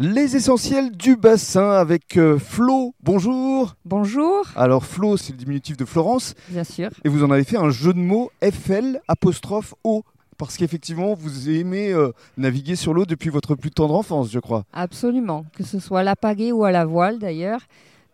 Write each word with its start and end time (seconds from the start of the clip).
Les 0.00 0.36
essentiels 0.36 0.92
du 0.92 1.16
bassin 1.16 1.70
avec 1.72 2.16
euh, 2.18 2.38
Flo. 2.38 2.94
Bonjour. 3.02 3.74
Bonjour, 3.84 4.46
Alors 4.54 4.84
Flo, 4.84 5.16
c'est 5.16 5.32
le 5.32 5.38
diminutif 5.38 5.76
de 5.76 5.84
Florence 5.84 6.34
bien 6.50 6.62
sûr. 6.62 6.90
et 7.04 7.08
vous 7.08 7.24
en 7.24 7.32
avez 7.32 7.42
fait 7.42 7.56
un 7.56 7.70
jeu 7.70 7.92
de 7.92 7.98
mots 7.98 8.30
FL 8.40 9.00
apostrophe 9.08 9.74
O 9.82 10.04
parce 10.36 10.56
qu'effectivement 10.56 11.14
vous 11.14 11.50
aimez 11.50 11.92
euh, 11.92 12.12
naviguer 12.36 12.76
sur 12.76 12.94
l'eau 12.94 13.06
depuis 13.06 13.28
votre 13.30 13.56
plus 13.56 13.72
tendre 13.72 13.94
enfance, 13.96 14.30
je 14.30 14.38
crois. 14.38 14.64
Absolument, 14.72 15.44
que 15.56 15.64
ce 15.64 15.80
soit 15.80 16.00
à 16.00 16.04
la 16.04 16.14
pagaie 16.14 16.52
ou 16.52 16.62
à 16.64 16.70
la 16.70 16.84
voile 16.84 17.18
d'ailleurs. 17.18 17.62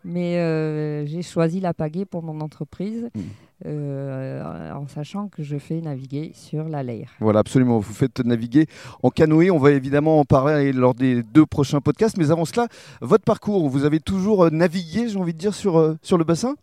Mais 0.04 0.36
euh, 0.36 1.06
j'ai 1.06 1.22
choisi 1.22 1.60
la 1.60 1.72
pagaie 1.74 2.04
pour 2.04 2.22
mon 2.22 2.40
entreprise, 2.40 3.08
Mm. 3.14 3.20
euh, 3.66 4.72
en 4.74 4.86
sachant 4.88 5.28
que 5.28 5.42
je 5.42 5.56
fais 5.56 5.80
naviguer 5.80 6.32
sur 6.34 6.68
la 6.68 6.82
Leire. 6.82 7.10
Voilà, 7.20 7.40
absolument. 7.40 7.78
Vous 7.78 7.92
faites 7.94 8.20
naviguer 8.24 8.66
en 9.02 9.10
canoë. 9.10 9.50
On 9.50 9.58
va 9.58 9.70
évidemment 9.72 10.20
en 10.20 10.24
parler 10.24 10.72
lors 10.72 10.94
des 10.94 11.22
deux 11.22 11.46
prochains 11.46 11.80
podcasts. 11.80 12.16
Mais 12.18 12.30
avant 12.30 12.44
cela, 12.44 12.68
votre 13.00 13.24
parcours, 13.24 13.68
vous 13.68 13.84
avez 13.84 14.00
toujours 14.00 14.44
euh, 14.44 14.50
navigué, 14.50 15.08
j'ai 15.08 15.18
envie 15.18 15.32
de 15.32 15.38
dire, 15.38 15.54
sur, 15.54 15.96
sur 16.02 16.18
le 16.18 16.24
bassin? 16.24 16.54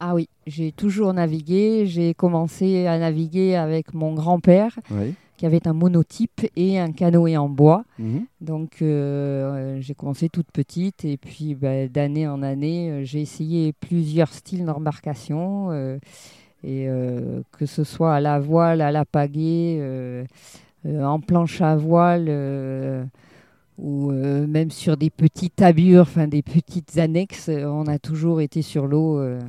Ah 0.00 0.14
oui, 0.14 0.28
j'ai 0.46 0.72
toujours 0.72 1.12
navigué. 1.12 1.86
J'ai 1.86 2.14
commencé 2.14 2.86
à 2.86 2.98
naviguer 2.98 3.54
avec 3.56 3.94
mon 3.94 4.14
grand-père, 4.14 4.78
Oui. 4.90 5.14
Qui 5.40 5.46
avait 5.46 5.66
un 5.66 5.72
monotype 5.72 6.46
et 6.54 6.78
un 6.78 6.92
canoë 6.92 7.38
en 7.38 7.48
bois. 7.48 7.84
Mhm. 7.98 8.26
Donc 8.42 8.82
euh, 8.82 9.78
j'ai 9.80 9.94
commencé 9.94 10.28
toute 10.28 10.50
petite 10.52 11.06
et 11.06 11.16
puis 11.16 11.54
bah, 11.54 11.88
d'année 11.88 12.28
en 12.28 12.42
année, 12.42 12.90
euh, 12.90 13.04
j'ai 13.04 13.22
essayé 13.22 13.72
plusieurs 13.72 14.34
styles 14.34 14.66
d'embarcation. 14.66 15.68
euh, 15.70 15.98
et 16.62 16.90
euh, 16.90 17.40
que 17.52 17.64
ce 17.64 17.84
soit 17.84 18.14
à 18.14 18.20
la 18.20 18.38
voile, 18.38 18.82
à 18.82 18.92
la 18.92 19.06
pagaie, 19.06 19.78
euh, 19.80 20.24
euh, 20.84 21.02
en 21.04 21.18
planche 21.18 21.62
à 21.62 21.74
voile 21.74 22.26
euh, 22.28 23.02
ou 23.78 24.10
euh, 24.12 24.46
même 24.46 24.70
sur 24.70 24.98
des 24.98 25.08
petites 25.08 25.56
tabures, 25.56 26.02
enfin 26.02 26.28
des 26.28 26.42
petites 26.42 26.98
annexes, 26.98 27.48
euh, 27.48 27.64
on 27.64 27.86
a 27.86 27.98
toujours 27.98 28.42
été 28.42 28.60
sur 28.60 28.86
l'eau. 28.86 29.18
euh. 29.18 29.40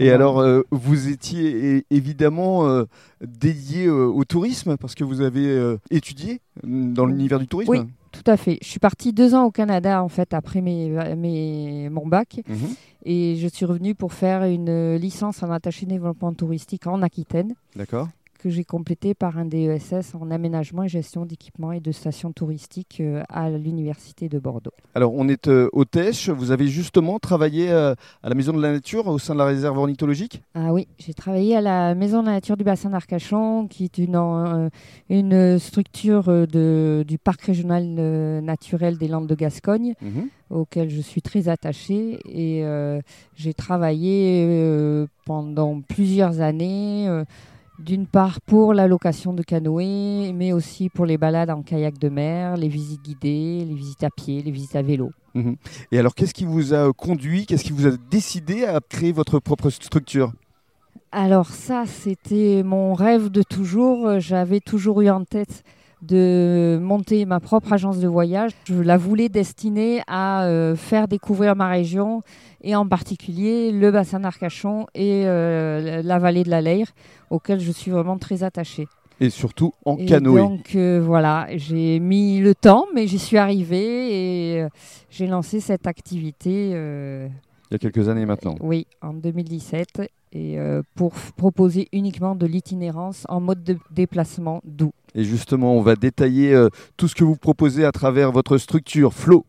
Et 0.00 0.10
alors, 0.10 0.40
euh, 0.40 0.62
vous 0.70 1.08
étiez 1.08 1.84
évidemment 1.90 2.66
euh, 2.66 2.84
dédié 3.20 3.86
euh, 3.86 4.06
au 4.06 4.24
tourisme 4.24 4.76
parce 4.78 4.94
que 4.94 5.04
vous 5.04 5.20
avez 5.20 5.76
étudié 5.90 6.40
mm, 6.64 6.94
dans 6.94 7.06
l'univers 7.06 7.38
du 7.38 7.46
tourisme. 7.46 7.70
Oui. 7.70 7.80
Tout 8.12 8.28
à 8.28 8.36
fait. 8.36 8.58
Je 8.60 8.66
suis 8.66 8.80
partie 8.80 9.12
deux 9.12 9.36
ans 9.36 9.44
au 9.44 9.52
Canada 9.52 10.02
en 10.02 10.08
fait 10.08 10.34
après 10.34 10.60
mes, 10.60 10.88
mes, 11.14 11.88
mon 11.90 12.08
bac. 12.08 12.40
Mhm. 12.48 12.56
Et 13.04 13.36
je 13.36 13.46
suis 13.46 13.64
revenue 13.64 13.94
pour 13.94 14.12
faire 14.12 14.42
une 14.42 14.96
licence 14.96 15.44
en 15.44 15.50
attaché 15.52 15.86
développement 15.86 16.32
touristique 16.32 16.88
en 16.88 17.02
Aquitaine, 17.02 17.54
D'accord. 17.76 18.08
Que 18.42 18.48
j'ai 18.48 18.64
complétée 18.64 19.14
par 19.14 19.38
un 19.38 19.44
DESS 19.44 20.14
en 20.18 20.30
aménagement 20.30 20.84
et 20.84 20.88
gestion 20.88 21.26
d'équipements 21.26 21.72
et 21.72 21.80
de 21.80 21.92
stations 21.92 22.32
touristiques 22.32 22.98
euh, 23.00 23.22
à 23.28 23.50
l'Université 23.50 24.28
de 24.28 24.38
Bordeaux. 24.38 24.72
Alors, 24.94 25.12
on 25.14 25.28
est 25.28 25.48
euh, 25.48 25.68
au 25.72 25.84
Tèche. 25.84 26.30
Vous 26.30 26.50
avez 26.50 26.66
justement 26.66 27.18
travaillé 27.18 27.70
euh, 27.70 27.94
à 28.22 28.28
la 28.30 28.34
Maison 28.34 28.52
de 28.52 28.62
la 28.62 28.72
Nature 28.72 29.06
au 29.08 29.18
sein 29.18 29.34
de 29.34 29.38
la 29.38 29.44
réserve 29.44 29.76
ornithologique? 29.76 30.42
Ah 30.54 30.72
oui, 30.72 30.88
j'ai 30.98 31.12
travaillé 31.12 31.56
à 31.56 31.60
la 31.60 31.94
Maison 31.94 32.22
de 32.22 32.26
la 32.26 32.32
Nature 32.32 32.56
du 32.56 32.64
Bassin 32.64 32.90
d'Arcachon, 32.90 33.66
qui 33.68 33.84
est 33.84 33.98
une, 33.98 34.70
une 35.10 35.58
structure 35.58 36.24
de, 36.46 37.04
du 37.06 37.18
Parc 37.18 37.42
régional 37.42 37.84
naturel 38.42 38.96
des 38.96 39.08
Landes 39.08 39.26
de 39.26 39.34
Gascogne. 39.34 39.94
Mhm. 40.00 40.28
auquel 40.50 40.90
je 40.90 41.00
suis 41.00 41.22
très 41.22 41.48
attachée. 41.48 42.18
Et 42.26 42.64
euh, 42.64 43.00
j'ai 43.34 43.54
travaillé 43.54 44.44
euh, 44.46 45.06
pendant 45.24 45.80
plusieurs 45.80 46.40
années, 46.40 47.08
euh, 47.08 47.24
d'une 47.80 48.06
part 48.06 48.40
pour 48.40 48.74
la 48.74 48.86
location 48.86 49.32
de 49.32 49.42
canoës, 49.42 50.32
mais 50.32 50.52
aussi 50.52 50.88
pour 50.88 51.06
les 51.06 51.18
balades 51.18 51.50
en 51.50 51.62
kayak 51.62 51.98
de 51.98 52.08
mer, 52.08 52.56
les 52.56 52.68
visites 52.68 53.02
guidées, 53.02 53.64
les 53.64 53.74
visites 53.74 54.04
à 54.04 54.10
pied, 54.10 54.42
les 54.42 54.50
visites 54.50 54.76
à 54.76 54.82
vélo. 54.82 55.10
Mhm. 55.34 55.56
Et 55.92 55.98
alors, 55.98 56.14
qu'est-ce 56.14 56.34
qui 56.34 56.44
vous 56.44 56.74
a 56.74 56.92
conduit, 56.92 57.46
qu'est-ce 57.46 57.64
qui 57.64 57.72
vous 57.72 57.86
a 57.86 57.92
décidé 58.10 58.64
à 58.64 58.80
créer 58.80 59.12
votre 59.12 59.38
propre 59.38 59.70
structure? 59.70 60.32
Alors 61.12 61.48
ça, 61.48 61.84
c'était 61.86 62.62
mon 62.64 62.94
rêve 62.94 63.30
de 63.30 63.42
toujours. 63.42 64.20
J'avais 64.20 64.60
toujours 64.60 65.00
eu 65.02 65.10
en 65.10 65.24
tête 65.24 65.64
de 66.02 66.78
monter 66.80 67.24
ma 67.26 67.40
propre 67.40 67.72
agence 67.72 67.98
de 67.98 68.08
voyage. 68.08 68.52
Je 68.64 68.80
la 68.80 68.96
voulais 68.96 69.28
destinée 69.28 70.02
à 70.06 70.44
euh, 70.44 70.76
faire 70.76 71.08
découvrir 71.08 71.56
ma 71.56 71.68
région 71.68 72.22
et 72.62 72.74
en 72.76 72.86
particulier 72.86 73.70
le 73.72 73.90
bassin 73.90 74.20
d'Arcachon 74.20 74.86
et 74.94 75.22
euh, 75.26 76.02
la 76.02 76.18
vallée 76.18 76.44
de 76.44 76.50
la 76.50 76.60
Leyre, 76.60 76.88
auquel 77.30 77.60
je 77.60 77.72
suis 77.72 77.90
vraiment 77.90 78.18
très 78.18 78.42
attachée. 78.42 78.88
Et 79.22 79.28
surtout 79.28 79.74
en 79.84 79.96
Et 79.98 80.06
canoë. 80.06 80.40
donc 80.40 80.74
euh, 80.74 81.00
voilà, 81.04 81.46
j'ai 81.50 82.00
mis 82.00 82.40
le 82.40 82.54
temps, 82.54 82.86
mais 82.94 83.06
j'y 83.06 83.18
suis 83.18 83.36
arrivée 83.36 84.56
et 84.58 84.66
j'ai 85.10 85.26
lancé 85.26 85.60
cette 85.60 85.86
activité. 85.86 86.72
Il 87.70 87.74
y 87.74 87.76
a 87.76 87.78
quelques 87.78 88.08
années 88.08 88.26
maintenant. 88.26 88.56
oui, 88.60 88.86
en 89.00 89.14
2017, 89.14 90.02
et 90.32 90.58
euh, 90.58 90.82
pour 90.96 91.12
proposer 91.36 91.88
uniquement 91.92 92.34
de 92.34 92.46
l'itinérance 92.46 93.26
en 93.28 93.40
mode 93.40 93.62
de 93.62 93.76
déplacement 93.90 94.60
doux. 94.64 94.92
Et 95.14 95.24
justement, 95.24 95.76
on 95.76 95.80
va 95.80 95.96
détailler 95.96 96.52
euh, 96.52 96.68
tout 96.96 97.08
ce 97.08 97.14
que 97.14 97.24
vous 97.24 97.36
proposez 97.36 97.84
à 97.84 97.92
travers 97.92 98.32
votre 98.32 98.58
structure 98.58 99.12
Flow 99.12 99.44